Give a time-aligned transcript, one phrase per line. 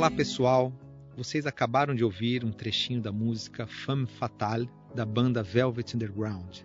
[0.00, 0.72] Olá pessoal,
[1.14, 6.60] vocês acabaram de ouvir um trechinho da música Femme Fatale da banda Velvet Underground.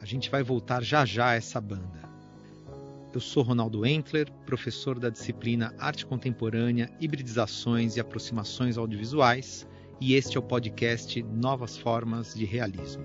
[0.00, 2.08] A gente vai voltar já já a essa banda.
[3.12, 9.68] Eu sou Ronaldo Entler, professor da disciplina Arte Contemporânea, Hibridizações e Aproximações Audiovisuais,
[10.00, 13.04] e este é o podcast Novas Formas de Realismo.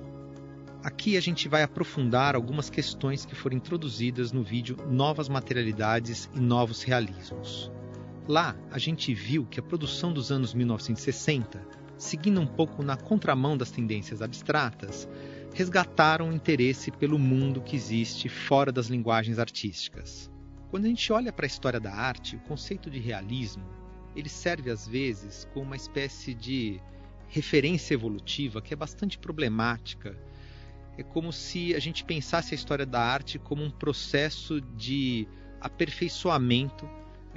[0.81, 6.39] Aqui a gente vai aprofundar algumas questões que foram introduzidas no vídeo Novas Materialidades e
[6.39, 7.69] Novos Realismos.
[8.27, 11.65] Lá, a gente viu que a produção dos anos 1960,
[11.97, 15.07] seguindo um pouco na contramão das tendências abstratas,
[15.53, 20.29] resgataram o interesse pelo mundo que existe fora das linguagens artísticas.
[20.69, 23.63] Quando a gente olha para a história da arte, o conceito de realismo,
[24.13, 26.81] ele serve às vezes como uma espécie de
[27.29, 30.17] referência evolutiva que é bastante problemática.
[30.97, 35.25] É como se a gente pensasse a história da arte como um processo de
[35.61, 36.85] aperfeiçoamento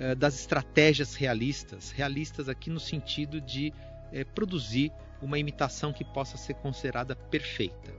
[0.00, 3.70] eh, das estratégias realistas, realistas aqui no sentido de
[4.10, 7.92] eh, produzir uma imitação que possa ser considerada perfeita.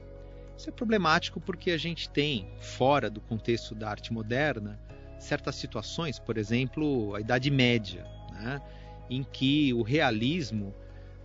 [0.58, 4.80] Isso é problemático porque a gente tem, fora do contexto da arte moderna,
[5.20, 8.60] certas situações, por exemplo, a Idade Média, né,
[9.08, 10.74] em que o realismo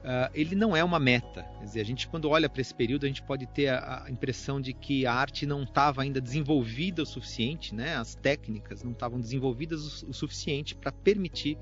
[0.06, 1.42] uh, ele não é uma meta.
[1.58, 4.10] Quer dizer, a gente quando olha para esse período a gente pode ter a, a
[4.10, 8.92] impressão de que a arte não estava ainda desenvolvida o suficiente, né, as técnicas não
[8.92, 11.58] estavam desenvolvidas o, o suficiente para permitir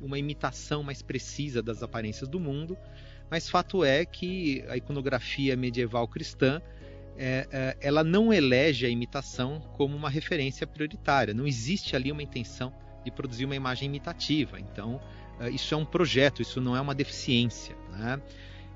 [0.00, 2.76] uma imitação mais precisa das aparências do mundo.
[3.30, 6.60] Mas fato é que a iconografia medieval cristã
[7.18, 11.34] é, é, ela não elege a imitação como uma referência prioritária.
[11.34, 12.72] Não existe ali uma intenção
[13.04, 14.60] de produzir uma imagem imitativa.
[14.60, 15.00] Então,
[15.40, 17.76] é, isso é um projeto, isso não é uma deficiência.
[17.96, 18.20] Né?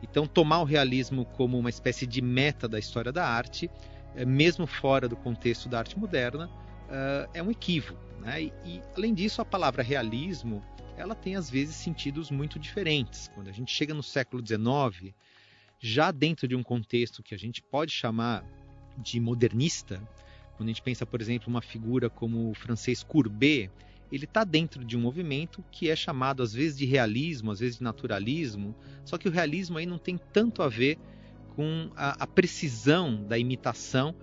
[0.03, 3.70] Então, tomar o realismo como uma espécie de meta da história da arte,
[4.14, 6.50] é, mesmo fora do contexto da arte moderna,
[6.88, 8.00] é, é um equívoco.
[8.20, 8.44] Né?
[8.44, 10.62] E, e, além disso, a palavra realismo
[10.97, 13.28] ela tem às vezes sentidos muito diferentes.
[13.34, 15.14] Quando a gente chega no século XIX,
[15.78, 18.44] já dentro de um contexto que a gente pode chamar
[18.98, 20.00] de modernista,
[20.56, 23.70] quando a gente pensa, por exemplo, uma figura como o francês Courbet,
[24.10, 27.78] ele está dentro de um movimento que é chamado às vezes de realismo, às vezes
[27.78, 30.98] de naturalismo, só que o realismo aí não tem tanto a ver
[31.54, 34.15] com a, a precisão da imitação,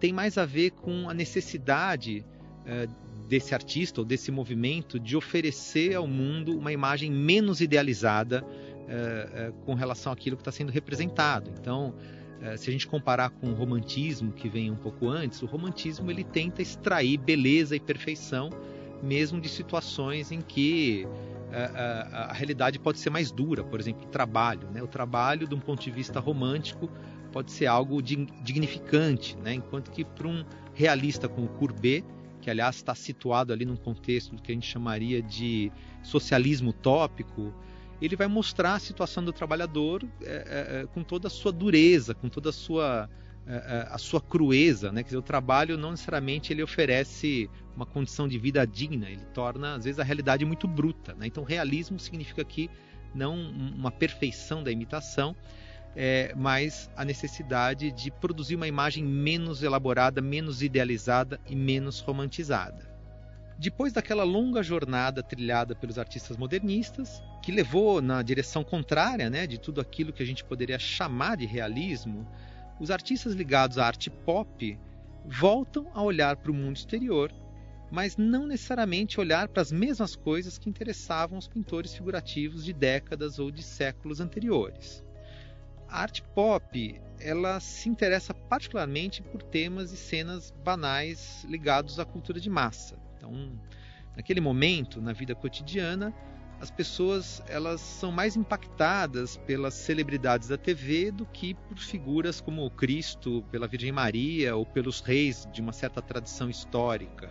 [0.00, 2.24] tem mais a ver com a necessidade
[2.62, 9.50] uh, desse artista ou desse movimento de oferecer ao mundo uma imagem menos idealizada uh,
[9.50, 11.50] uh, com relação àquilo que está sendo representado.
[11.58, 11.94] Então,
[12.58, 16.22] se a gente comparar com o romantismo que vem um pouco antes, o romantismo ele
[16.22, 18.50] tenta extrair beleza e perfeição
[19.02, 21.06] mesmo de situações em que
[21.52, 24.68] a, a, realidade pode ser mais dura, por exemplo, trabalho.
[24.70, 24.82] Né?
[24.82, 26.90] O trabalho, de um ponto de vista romântico,
[27.32, 29.54] pode ser algo dignificante, né?
[29.54, 32.04] enquanto que para um realista como Courbet,
[32.40, 37.52] que aliás está situado ali num contexto que a gente chamaria de socialismo utópico,
[38.00, 42.28] ele vai mostrar a situação do trabalhador é, é, com toda a sua dureza, com
[42.28, 43.25] toda a sua é,
[43.90, 45.02] a sua crueza, né?
[45.02, 49.74] Quer dizer, o trabalho não necessariamente ele oferece uma condição de vida digna, ele torna
[49.76, 51.26] às vezes a realidade muito bruta, né?
[51.26, 52.68] Então, realismo significa aqui
[53.14, 55.36] não uma perfeição da imitação,
[55.94, 62.94] é, mas a necessidade de produzir uma imagem menos elaborada, menos idealizada e menos romantizada.
[63.58, 69.58] Depois daquela longa jornada trilhada pelos artistas modernistas, que levou na direção contrária né, de
[69.58, 72.28] tudo aquilo que a gente poderia chamar de realismo,
[72.78, 74.78] os artistas ligados à arte pop
[75.24, 77.32] voltam a olhar para o mundo exterior,
[77.90, 83.38] mas não necessariamente olhar para as mesmas coisas que interessavam os pintores figurativos de décadas
[83.38, 85.02] ou de séculos anteriores.
[85.88, 92.40] A arte pop ela se interessa particularmente por temas e cenas banais ligados à cultura
[92.40, 92.98] de massa.
[93.16, 93.58] Então,
[94.14, 96.14] naquele momento, na vida cotidiana,
[96.60, 102.64] as pessoas elas são mais impactadas pelas celebridades da TV do que por figuras como
[102.64, 107.30] o Cristo, pela Virgem Maria ou pelos reis de uma certa tradição histórica.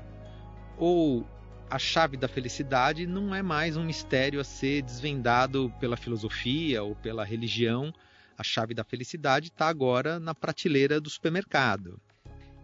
[0.78, 1.28] Ou
[1.70, 6.96] a chave da felicidade não é mais um mistério a ser desvendado pela filosofia ou
[6.96, 7.92] pela religião.
[8.38, 12.00] A chave da felicidade está agora na prateleira do supermercado.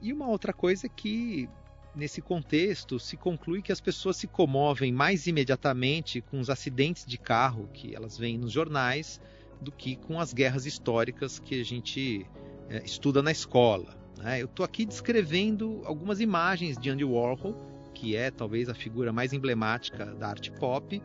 [0.02, 1.50] E uma outra coisa é que,
[1.96, 7.18] nesse contexto, se conclui que as pessoas se comovem mais imediatamente com os acidentes de
[7.18, 9.22] carro que elas veem nos jornais
[9.60, 12.26] do que com as guerras históricas que a gente
[12.70, 13.96] é, estuda na escola.
[14.18, 14.42] Né?
[14.42, 17.56] Eu estou aqui descrevendo algumas imagens de Andy Warhol
[17.94, 21.02] que é talvez a figura mais emblemática da arte pop,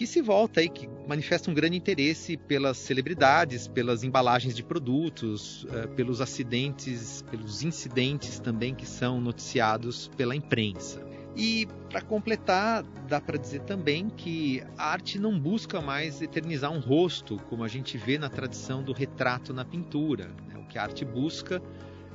[0.00, 5.64] que se volta aí, que manifesta um grande interesse pelas celebridades, pelas embalagens de produtos,
[5.64, 11.06] uh, pelos acidentes, pelos incidentes também que são noticiados pela imprensa.
[11.36, 16.80] E para completar, dá para dizer também que a arte não busca mais eternizar um
[16.80, 20.28] rosto, como a gente vê na tradição do retrato na pintura.
[20.48, 20.56] Né?
[20.56, 21.60] O que a arte busca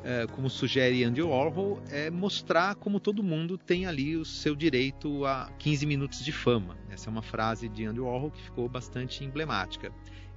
[0.06, 5.26] é, como sugere Andy Warhol, é mostrar como todo mundo tem ali o seu direito
[5.26, 6.78] a 15 minutos de fama.
[6.92, 9.92] Essa é uma frase de Andy Warhol que ficou bastante emblemática.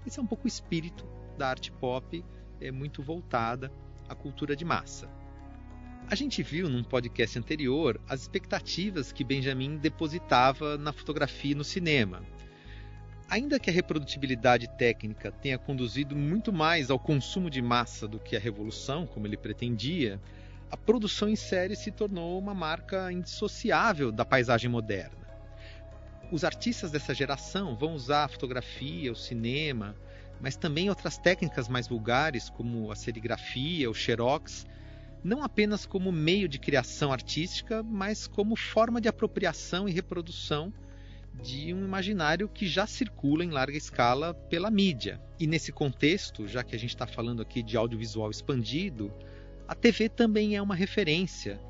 [0.07, 1.07] Esse é um pouco o espírito
[1.37, 2.25] da arte pop,
[2.59, 3.71] é muito voltada
[4.09, 5.07] à cultura de massa.
[6.11, 11.63] A gente viu num podcast anterior as expectativas que Benjamin depositava na fotografia e no
[11.63, 12.23] cinema.
[13.31, 18.35] Ainda que a reprodutibilidade técnica tenha conduzido muito mais ao consumo de massa do que
[18.35, 20.19] a revolução, como ele pretendia,
[20.71, 25.29] a produção em série se tornou uma marca indissociável da paisagem moderna.
[26.33, 29.95] Os artistas dessa geração vão usar a fotografia, o cinema,
[30.41, 34.67] mas também outras técnicas mais vulgares, como a serigrafia, o xerox,
[35.23, 40.73] não apenas como meio de criação artística, mas como forma de apropriação e reprodução
[41.43, 45.21] de um imaginário que já circula em larga escala pela mídia.
[45.39, 49.13] E nesse contexto, já que a gente está falando aqui de audiovisual expandido,
[49.67, 51.61] a TV também é uma referência.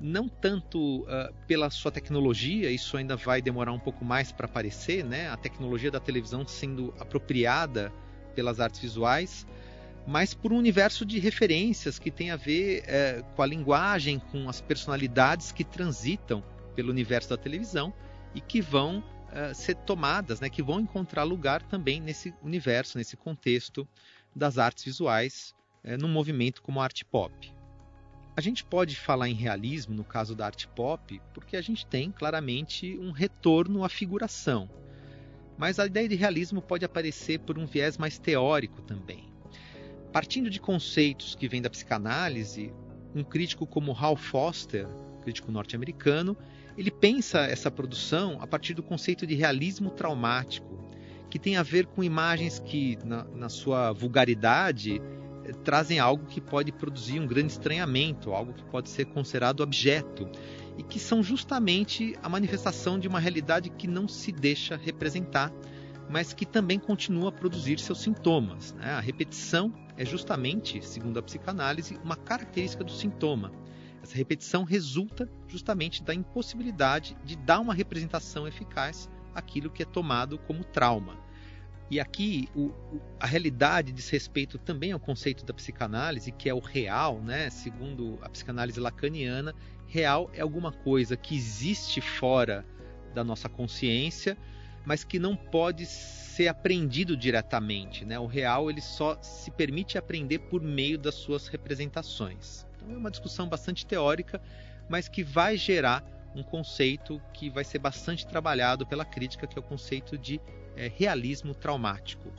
[0.00, 5.04] Não tanto uh, pela sua tecnologia, isso ainda vai demorar um pouco mais para aparecer,
[5.04, 5.28] né?
[5.30, 7.92] a tecnologia da televisão sendo apropriada
[8.34, 9.46] pelas artes visuais,
[10.06, 14.48] mas por um universo de referências que tem a ver uh, com a linguagem, com
[14.48, 16.44] as personalidades que transitam
[16.76, 17.92] pelo universo da televisão
[18.34, 19.02] e que vão
[19.36, 23.86] uh, ser tomadas, né, que vão encontrar lugar também nesse universo, nesse contexto
[24.34, 25.54] das artes visuais,
[25.84, 27.54] uh, num movimento como a arte pop.
[28.36, 32.10] A gente pode falar em realismo no caso da arte pop, porque a gente tem
[32.10, 34.68] claramente um retorno à figuração.
[35.56, 39.24] Mas a ideia de realismo pode aparecer por um viés mais teórico também.
[40.12, 42.74] Partindo de conceitos que vêm da psicanálise,
[43.14, 44.86] um crítico como Hal Foster,
[45.22, 46.36] crítico norte-americano,
[46.76, 50.76] ele pensa essa produção a partir do conceito de realismo traumático,
[51.30, 55.00] que tem a ver com imagens que, na, na sua vulgaridade,
[55.44, 60.28] eh, trazem algo que pode produzir um grande estranhamento, algo que pode ser considerado objeto,
[60.78, 65.52] e que são justamente a manifestação de uma realidade que não se deixa representar,
[66.08, 68.74] mas que também continua a produzir seus sintomas.
[68.74, 68.90] Né?
[68.90, 73.50] A repetição é justamente, segundo a psicanálise, uma característica do sintoma.
[74.06, 80.38] Essa repetição resulta justamente da impossibilidade de dar uma representação eficaz àquilo que é tomado
[80.38, 81.18] como trauma.
[81.90, 86.54] E aqui o, o, a realidade diz respeito também ao conceito da psicanálise, que é
[86.54, 87.50] o real, né?
[87.50, 89.52] segundo a psicanálise lacaniana,
[89.88, 92.64] real é alguma coisa que existe fora
[93.12, 94.38] da nossa consciência,
[94.84, 98.04] mas que não pode ser aprendido diretamente.
[98.04, 98.16] Né?
[98.20, 102.65] O real ele só se permite aprender por meio das suas representações.
[102.86, 104.40] Então é uma discussão bastante teórica,
[104.88, 106.04] mas que vai gerar
[106.36, 110.40] um conceito que vai ser bastante trabalhado pela crítica, que é o conceito de
[110.76, 112.32] é, realismo traumático.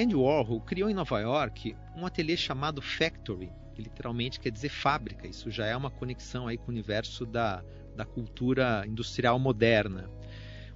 [0.00, 5.26] Andy Warhol criou em Nova York um ateliê chamado Factory, que literalmente quer dizer fábrica.
[5.26, 7.62] Isso já é uma conexão aí com o universo da,
[7.94, 10.08] da cultura industrial moderna.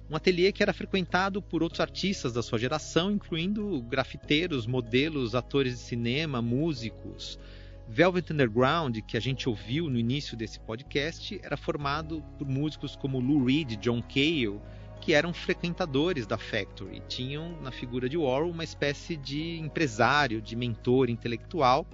[0.07, 5.73] Um ateliê que era frequentado por outros artistas da sua geração, incluindo grafiteiros, modelos, atores
[5.73, 7.39] de cinema, músicos,
[7.87, 13.19] Velvet Underground, que a gente ouviu no início desse podcast, era formado por músicos como
[13.19, 14.59] Lou Reed, John Cale,
[15.01, 17.01] que eram frequentadores da Factory.
[17.07, 21.85] Tinham na figura de Warhol uma espécie de empresário, de mentor intelectual.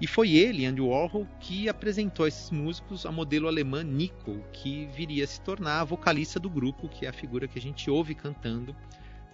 [0.00, 4.86] E foi ele, Andy Warhol, que apresentou a esses músicos a modelo alemã Nico, que
[4.86, 7.88] viria a se tornar a vocalista do grupo, que é a figura que a gente
[7.90, 8.74] ouve cantando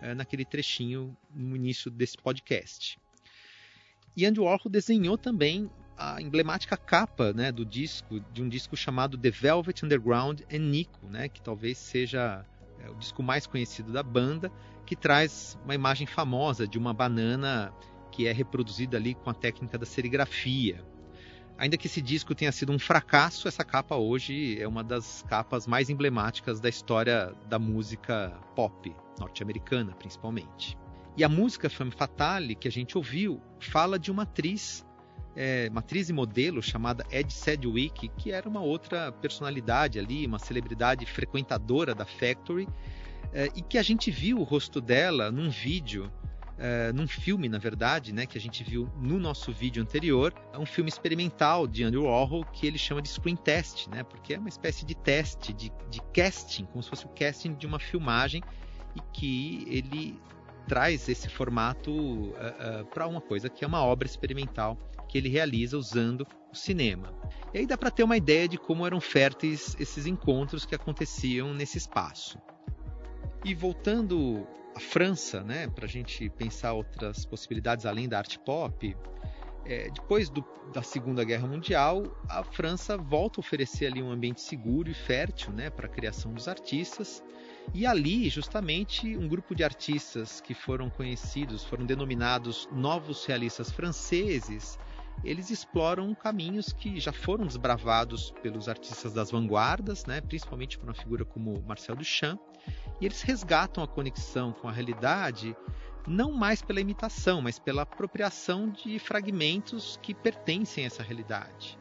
[0.03, 2.99] é, naquele trechinho no início desse podcast.
[4.19, 9.17] E Andy Warhol desenhou também a emblemática capa né, do disco, de um disco chamado
[9.17, 12.45] The Velvet Underground and Nico, né, que talvez seja
[12.81, 14.51] é, o disco mais conhecido da banda,
[14.85, 17.73] que traz uma imagem famosa de uma banana
[18.11, 20.85] que é reproduzida ali com a técnica da serigrafia.
[21.57, 25.65] Ainda que esse disco tenha sido um fracasso, essa capa hoje é uma das capas
[25.65, 30.77] mais emblemáticas da história da música pop norte-americana, principalmente.
[31.19, 34.87] E a música Femme Fatale que a gente ouviu fala de uma atriz,
[35.35, 40.39] é, uma atriz e modelo chamada Ed Sedgwick, que era uma outra personalidade ali, uma
[40.39, 42.69] celebridade frequentadora da Factory,
[43.33, 46.09] é, e que a gente viu o rosto dela num vídeo
[46.59, 50.59] Uh, num filme, na verdade, né, que a gente viu no nosso vídeo anterior, é
[50.59, 54.39] um filme experimental de Andrew Warhol que ele chama de screen test, né, porque é
[54.41, 58.43] uma espécie de teste, de, de casting, como se fosse o casting de uma filmagem
[58.97, 60.21] e que ele
[60.69, 65.29] traz esse formato uh, uh, para uma coisa que é uma obra experimental que ele
[65.29, 67.15] realiza usando o cinema.
[67.53, 71.55] E aí dá para ter uma ideia de como eram férteis esses encontros que aconteciam
[71.55, 72.39] nesse espaço.
[73.45, 74.47] E voltando
[74.77, 78.95] a França, né, para a gente pensar outras possibilidades além da arte pop,
[79.65, 84.41] é, depois do, da Segunda Guerra Mundial, a França volta a oferecer ali um ambiente
[84.41, 87.23] seguro e fértil né, para a criação dos artistas.
[87.75, 94.79] E ali, justamente, um grupo de artistas que foram conhecidos, foram denominados novos realistas franceses,
[95.25, 100.95] eles exploram caminhos que já foram desbravados pelos artistas das vanguardas, né, principalmente por uma
[100.95, 102.41] figura como Marcel Duchamp,
[103.01, 105.57] e eles resgatam a conexão com a realidade
[106.07, 111.79] não mais pela imitação, mas pela apropriação de fragmentos que pertencem a essa realidade.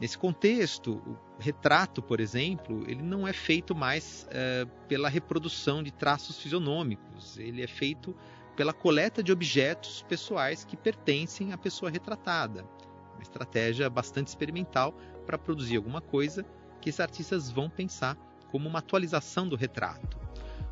[0.00, 6.38] Nesse contexto, retrato, por exemplo, ele não é feito mais uh, pela reprodução de traços
[6.38, 8.16] fisionômicos, ele é feito
[8.56, 12.64] pela coleta de objetos pessoais que pertencem à pessoa retratada.
[13.12, 14.94] Uma estratégia bastante experimental
[15.26, 16.46] para produzir alguma coisa
[16.80, 18.16] que esses artistas vão pensar
[18.50, 20.18] como uma atualização do retrato.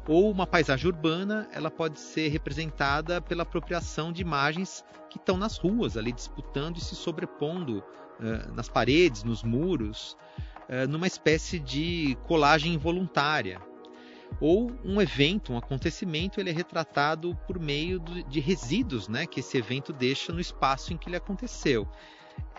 [0.08, 5.58] Ou uma paisagem urbana, ela pode ser representada pela apropriação de imagens que estão nas
[5.58, 10.16] ruas, ali disputando e se sobrepondo uh, nas paredes, nos muros,
[10.72, 13.60] uh, numa espécie de colagem involuntária.
[14.40, 19.58] Ou um evento, um acontecimento, ele é retratado por meio de resíduos né, que esse
[19.58, 21.86] evento deixa no espaço em que ele aconteceu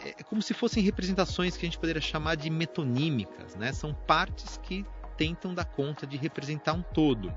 [0.04, 3.72] é, é como se fossem representações que a gente poderia chamar de metonímicas, né?
[3.72, 4.86] São partes que
[5.18, 7.34] tentam dar conta de representar um todo.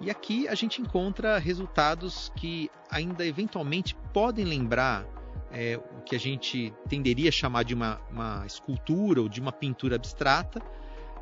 [0.00, 5.06] E aqui a gente encontra resultados que ainda eventualmente podem lembrar
[5.50, 9.52] é, o que a gente tenderia a chamar de uma, uma escultura ou de uma
[9.52, 10.60] pintura abstrata,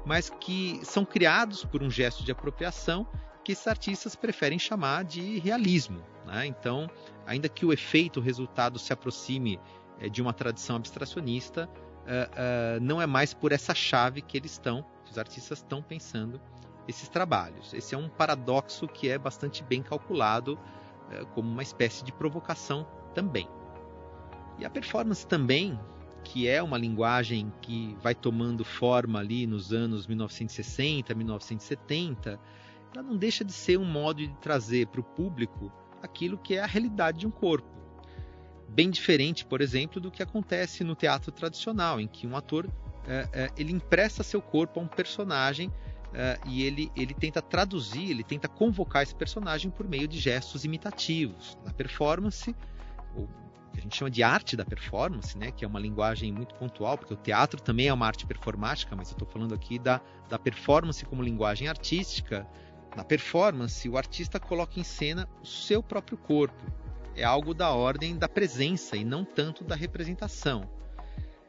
[0.04, 3.06] mas que são criados por um gesto de apropriação
[3.42, 6.02] que esses artistas preferem chamar de realismo.
[6.26, 6.46] Né?
[6.46, 6.90] Então,
[7.26, 9.60] ainda que o efeito, o resultado se aproxime
[10.00, 14.52] é, de uma tradição abstracionista, uh, uh, não é mais por essa chave que eles
[14.52, 16.40] estão os artistas estão pensando
[16.88, 17.72] esses trabalhos.
[17.72, 20.58] Esse é um paradoxo que é bastante bem calculado
[21.10, 23.48] é, como uma espécie de provocação também.
[24.58, 25.78] E a performance também,
[26.22, 32.40] que é uma linguagem que vai tomando forma ali nos anos 1960, 1970,
[32.94, 36.60] ela não deixa de ser um modo de trazer para o público aquilo que é
[36.60, 37.68] a realidade de um corpo.
[38.68, 42.68] Bem diferente, por exemplo, do que acontece no teatro tradicional, em que um ator
[43.06, 45.72] é, é, ele empresta seu corpo a um personagem
[46.12, 50.64] é, e ele, ele tenta traduzir, ele tenta convocar esse personagem por meio de gestos
[50.64, 51.58] imitativos.
[51.64, 52.54] Na performance,
[53.84, 57.16] gente chama de arte da performance, né, que é uma linguagem muito pontual, porque o
[57.16, 61.22] teatro também é uma arte performática, mas eu estou falando aqui da, da performance como
[61.22, 62.46] linguagem artística.
[62.96, 66.64] Na performance, o artista coloca em cena o seu próprio corpo.
[67.16, 70.68] É algo da ordem da presença e não tanto da representação.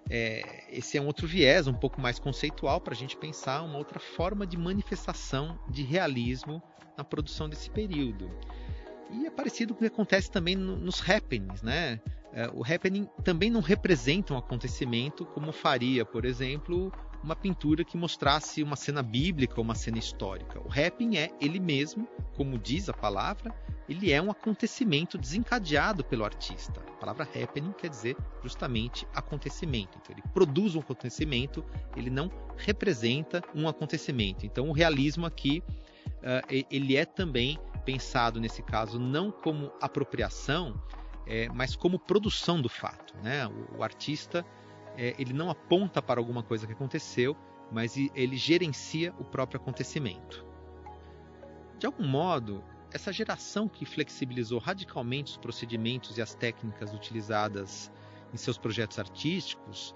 [0.10, 3.78] É, esse é um outro viés, um pouco mais conceitual, para a gente pensar uma
[3.78, 6.62] outra forma de manifestação de realismo
[6.98, 8.30] na produção desse período.
[9.12, 12.00] E é parecido com o que acontece também no, nos happenings, né?
[12.36, 16.92] É, o happening também não representa um acontecimento como faria, por exemplo,
[17.24, 20.60] uma pintura que mostrasse uma cena bíblica ou uma cena histórica.
[20.60, 23.56] O happening é ele mesmo, como diz a palavra,
[23.88, 26.82] ele é um acontecimento desencadeado pelo artista.
[26.82, 29.98] A palavra happening quer dizer justamente acontecimento.
[30.02, 31.64] Então, ele produz um acontecimento,
[31.96, 34.46] ele não representa um acontecimento.
[34.46, 35.64] Então, o realismo aqui
[36.18, 40.78] uh, ele é também pensado nesse caso não como apropriação,
[41.28, 43.16] é, mas como produção do fato.
[43.24, 43.48] Né?
[43.48, 44.46] O, o artista
[44.98, 47.36] é, ele não aponta para alguma coisa que aconteceu,
[47.72, 50.46] mas ele gerencia o próprio acontecimento.
[51.78, 57.92] De algum modo, essa geração que flexibilizou radicalmente os procedimentos e as técnicas utilizadas
[58.34, 59.96] em seus projetos artísticos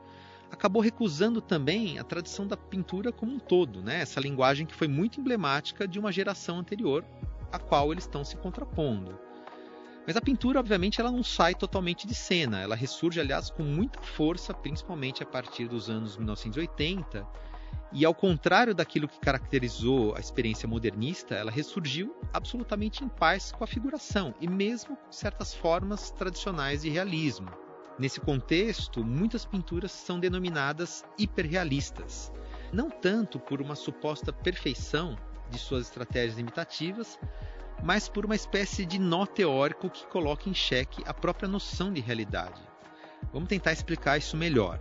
[0.51, 4.01] acabou recusando também a tradição da pintura como um todo, né?
[4.01, 7.05] essa linguagem que foi muito emblemática de uma geração anterior,
[7.51, 9.28] a qual eles estão se contrapondo.
[10.09, 12.59] Mas a pintura, obviamente, ela não sai totalmente de cena.
[12.59, 17.27] Ela ressurge, aliás, com muita força, principalmente a partir dos anos 1980.
[17.93, 23.63] E ao contrário daquilo que caracterizou a experiência modernista, ela ressurgiu absolutamente em paz com
[23.63, 27.51] a figuração e mesmo com certas formas tradicionais de realismo.
[27.99, 32.31] Nesse contexto, muitas pinturas são denominadas hiperrealistas,
[32.73, 35.15] não tanto por uma suposta perfeição
[35.51, 37.19] de suas estratégias imitativas,
[37.83, 42.01] mas por uma espécie de nó teórico que coloca em xeque a própria noção de
[42.01, 42.62] realidade.
[43.31, 44.79] Vamos tentar explicar isso melhor.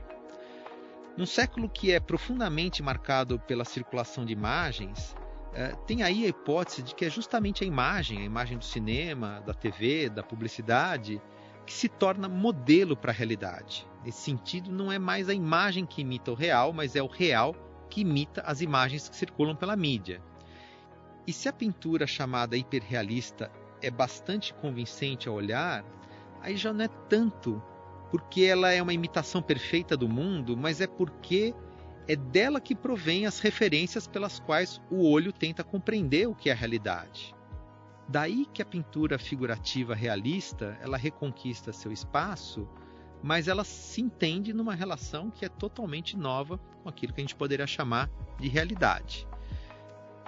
[1.17, 5.17] Num século que é profundamente marcado pela circulação de imagens,
[5.53, 9.43] eh, tem aí a hipótese de que é justamente a imagem, a imagem do cinema,
[9.45, 11.21] da TV, da publicidade,
[11.67, 13.87] que se torna modelo para a realidade.
[14.05, 17.55] Nesse sentido, não é mais a imagem que imita o real, mas é o real
[17.91, 20.23] que imita as imagens que circulam pela mídia.
[21.29, 25.85] E se a pintura chamada hiperrealista é bastante convincente ao olhar,
[26.41, 27.63] aí já não é tanto
[28.11, 31.55] porque ela é uma imitação perfeita do mundo, mas é porque
[32.09, 36.53] é dela que provém as referências pelas quais o olho tenta compreender o que é
[36.55, 37.37] a realidade.
[38.09, 42.67] Daí que a pintura figurativa realista, ela reconquista seu espaço,
[43.23, 47.37] mas ela se entende numa relação que é totalmente nova com aquilo que a gente
[47.37, 49.29] poderia chamar de realidade.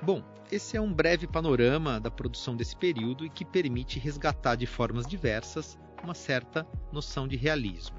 [0.03, 4.65] Bom, esse é um breve panorama da produção desse período e que permite resgatar de
[4.65, 7.99] formas diversas uma certa noção de realismo.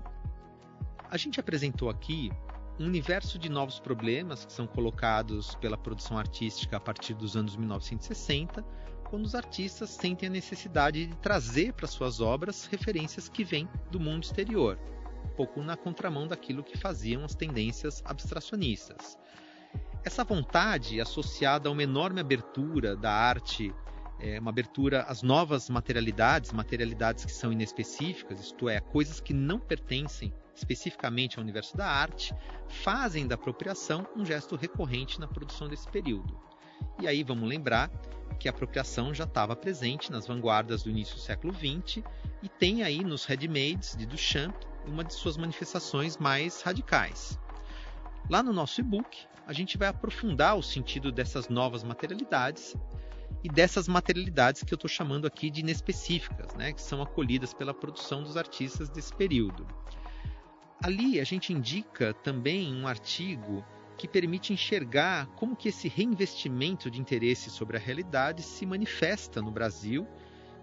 [1.12, 2.32] A gente apresentou aqui
[2.80, 7.56] um universo de novos problemas que são colocados pela produção artística a partir dos anos
[7.56, 8.66] 1960,
[9.04, 14.00] quando os artistas sentem a necessidade de trazer para suas obras referências que vêm do
[14.00, 14.80] mundo exterior,
[15.24, 19.20] um pouco na contramão daquilo que faziam as tendências abstracionistas.
[20.04, 23.74] Essa vontade, associada a uma enorme abertura da arte,
[24.20, 29.60] é, uma abertura às novas materialidades, materialidades que são inespecíficas, isto é, coisas que não
[29.60, 32.34] pertencem especificamente ao universo da arte,
[32.68, 36.38] fazem da apropriação um gesto recorrente na produção desse período.
[37.00, 37.90] E aí vamos lembrar
[38.40, 42.04] que a apropriação já estava presente nas vanguardas do início do século XX
[42.42, 44.56] e tem aí nos ready-mades de Duchamp
[44.86, 47.38] uma de suas manifestações mais radicais.
[48.32, 52.78] Lá no nosso e-book, a gente vai aprofundar o sentido dessas novas materialidades
[53.44, 57.74] e dessas materialidades que eu estou chamando aqui de inespecíficas, né, que são acolhidas pela
[57.74, 59.68] produção dos artistas desse período.
[60.82, 63.66] Ali a gente indica também um artigo
[63.98, 69.52] que permite enxergar como que esse reinvestimento de interesse sobre a realidade se manifesta no
[69.52, 70.08] Brasil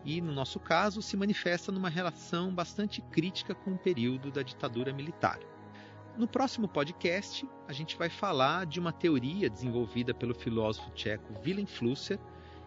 [0.06, 4.90] e, no nosso caso, se manifesta numa relação bastante crítica com o período da ditadura
[4.90, 5.38] militar.
[6.18, 11.64] No próximo podcast, a gente vai falar de uma teoria desenvolvida pelo filósofo tcheco Willem
[11.64, 12.18] Flusser,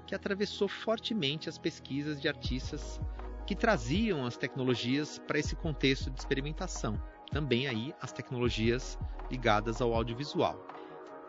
[0.08, 2.98] que atravessou fortemente as pesquisas de artistas
[3.46, 6.98] que traziam as tecnologias para esse contexto de experimentação,
[7.30, 8.98] também aí as tecnologias
[9.30, 10.66] ligadas ao audiovisual.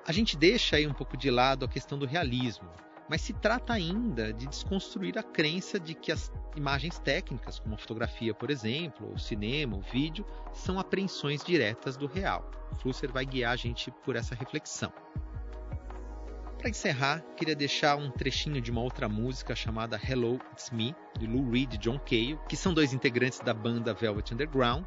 [0.06, 2.70] A gente deixa aí um pouco de lado a questão do realismo,
[3.12, 7.76] mas se trata ainda de desconstruir a crença de que as imagens técnicas, como a
[7.78, 12.50] fotografia, por exemplo, o cinema, o vídeo, são apreensões diretas do real.
[12.80, 14.90] Flusser vai guiar a gente por essa reflexão.
[16.56, 21.26] Para encerrar, queria deixar um trechinho de uma outra música chamada Hello, It's Me, de
[21.26, 24.86] Lou Reed e John Cale, que são dois integrantes da banda Velvet Underground,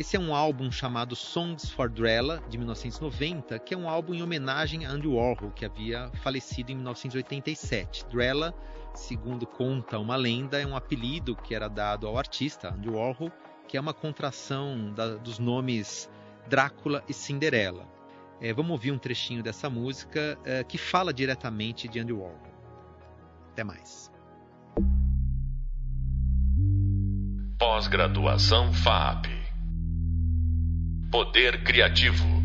[0.00, 4.22] esse é um álbum chamado Songs for Drella, de 1990, que é um álbum em
[4.22, 8.06] homenagem a Andy Warhol, que havia falecido em 1987.
[8.06, 8.54] Drella,
[8.94, 13.30] segundo conta uma lenda, é um apelido que era dado ao artista Andy Warhol,
[13.68, 16.10] que é uma contração da, dos nomes
[16.48, 17.86] Drácula e Cinderela.
[18.40, 22.40] É, vamos ouvir um trechinho dessa música é, que fala diretamente de Andy Warhol.
[23.52, 24.10] Até mais.
[27.58, 29.39] Pós-graduação FAP
[31.10, 32.39] Poder Criativo.